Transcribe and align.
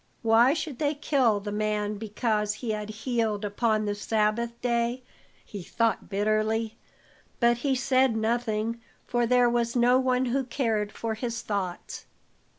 Why 0.23 0.55
should 0.55 0.79
they 0.79 0.95
kill 0.95 1.39
the 1.39 1.51
man 1.51 1.99
because 1.99 2.55
he 2.55 2.71
had 2.71 2.89
healed 2.89 3.45
upon 3.45 3.85
the 3.85 3.93
Sabbath 3.93 4.59
day? 4.59 5.03
he 5.45 5.61
thought 5.61 6.09
bitterly; 6.09 6.79
but 7.39 7.57
he 7.57 7.75
said 7.75 8.17
nothing, 8.17 8.81
for 9.05 9.27
there 9.27 9.47
was 9.47 9.75
no 9.75 9.99
one 9.99 10.25
who 10.25 10.43
cared 10.43 10.91
for 10.91 11.13
his 11.13 11.43
thoughts. 11.43 12.05